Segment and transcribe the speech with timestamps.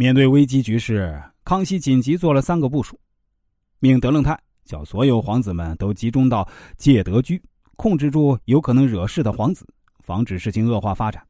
[0.00, 2.96] 面对危机局势，康熙紧急做了三个部署：
[3.80, 7.42] 命德楞泰叫所有皇子们都集中到戒德居，
[7.74, 9.66] 控制住有可能惹事的皇子，
[9.98, 11.20] 防止事情恶化发展；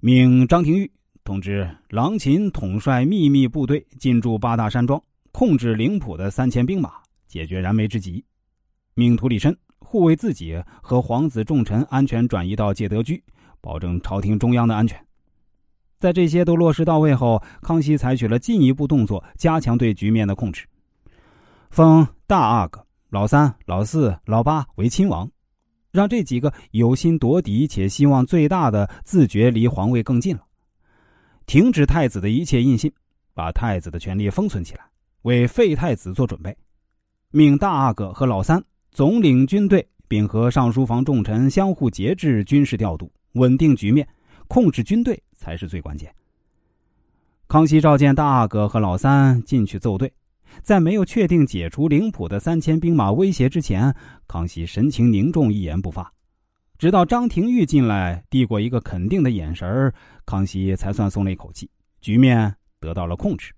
[0.00, 0.92] 命张廷玉
[1.24, 5.02] 通知郎琴统帅秘密部队进驻八大山庄，
[5.32, 6.92] 控制灵浦的三千兵马，
[7.26, 8.22] 解决燃眉之急；
[8.92, 13.24] 命图里申护卫自己和皇子重臣安全转移到戒德居，
[13.62, 15.02] 保证朝廷中央的安全。
[15.98, 20.66] 在这些都落实到位后，康熙采取了进一步动作，加强对局面的控制，
[21.70, 25.30] 封大阿哥、老三、老四、老八为亲王，
[25.90, 30.42] 让这几个有心夺嫡且希望最大的自觉离皇位更近了，
[31.46, 32.92] 停止太子的一切印信，
[33.32, 34.84] 把太子的权力封存起来，
[35.22, 36.54] 为废太子做准备，
[37.30, 44.06] 命大阿哥和老三总领军队，并和上书房重臣相互节制军事调度，稳定局面，
[44.48, 45.18] 控制军队。
[45.44, 46.10] 才是最关键。
[47.46, 50.10] 康熙召见大阿哥和老三进去奏对，
[50.62, 53.94] 在没有确定解除灵浦的三千兵马威胁之前，
[54.26, 56.10] 康熙神情凝重，一言不发。
[56.78, 59.92] 直到张廷玉进来递过一个肯定的眼神
[60.24, 61.70] 康熙才算松了一口气，
[62.00, 63.52] 局面得到了控制。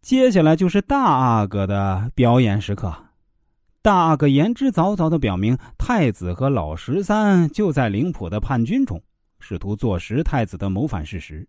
[0.00, 2.94] 接下来就是大阿哥的表演时刻。
[3.82, 9.02] 大阿哥言之凿凿的表明，太子和老十三就在灵浦的叛军中。
[9.40, 11.46] 试图坐实太子的谋反事实。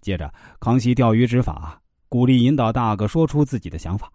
[0.00, 4.10] 接着，康熙钓鱼执法，鼓励引导大阿哥说出自己的想法。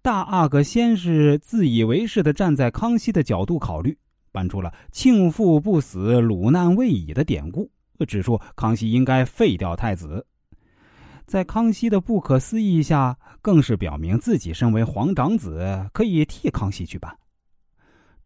[0.00, 3.98] 大阿哥先是自以为是的站在康熙的角度考虑，
[4.30, 7.68] 搬出了“庆父不死，鲁难未已”的典故，
[8.06, 10.24] 指出康熙应该废掉太子。
[11.26, 17.14] 在康熙的不可思议下，更是表明自己身为皇长子，可以替康熙去办。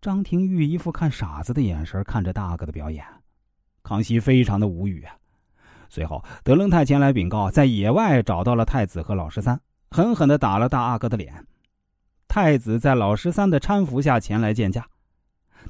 [0.00, 3.04] 张廷玉一副看傻子的眼神看着大阿哥的表演。
[3.83, 5.16] 康熙非常的无语啊！
[5.88, 11.47] 随后，德楞泰前来禀告，在野外找到了太子和老十三，狠狠的打了大阿哥的脸。
[12.28, 14.86] 太子在老十三的搀扶下前来见驾。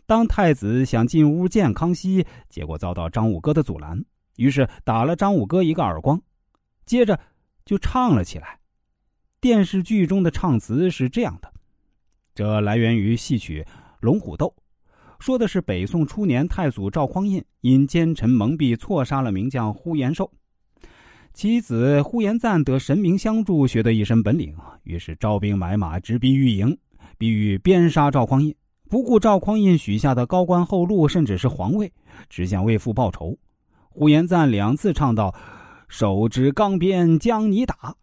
[0.07, 4.05] 当太子想进屋见康熙，结果遭到张五哥的阻拦，
[4.37, 6.23] 于是打了张五哥一个耳光，
[6.87, 7.19] 接着
[7.65, 8.61] 就唱了起来。
[9.41, 11.53] 电视剧中的唱词是这样的，
[12.33, 13.63] 这来源于戏曲
[13.99, 14.55] 《龙虎斗》。
[15.23, 20.29] 说的是北宋初年，太祖赵匡胤因奸臣蒙蔽，错杀了名将呼延寿，
[21.33, 24.53] 其子呼延赞得神明相助，学得一身本领，
[24.83, 26.77] 于是招兵买马，直逼御营，
[27.19, 28.53] 必欲鞭杀赵匡胤，
[28.91, 31.93] 不顾赵匡胤许下的高官厚禄，甚至是皇位，
[32.29, 33.39] 只想为父报仇。
[33.91, 35.33] 呼延赞两次唱道
[35.87, 37.95] ：“手执钢鞭将你打。”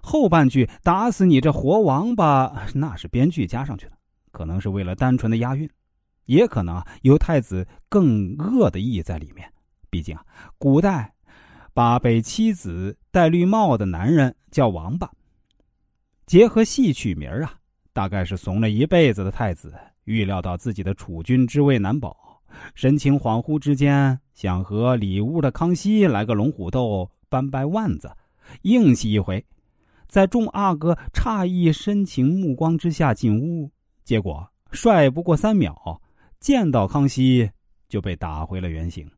[0.00, 3.92] 后半句“打死你这活王八”，那是编剧加上去的，
[4.32, 5.68] 可能是为了单纯的押韵。
[6.26, 9.50] 也可能有太子更恶的意义在里面，
[9.90, 10.24] 毕竟啊，
[10.58, 11.12] 古代
[11.72, 15.10] 把被妻子戴绿帽的男人叫王八。
[16.26, 17.54] 结合戏曲名啊，
[17.92, 19.72] 大概是怂了一辈子的太子，
[20.04, 22.42] 预料到自己的储君之位难保，
[22.74, 28.10] 神情恍惚之间，想和里屋的康熙来个龙虎斗，搬掰腕子，
[28.62, 29.44] 硬气一回，
[30.08, 33.70] 在众阿哥诧异深情目光之下进屋，
[34.02, 36.00] 结果帅不过三秒。
[36.40, 37.50] 见到康熙，
[37.88, 39.10] 就被打回了原形。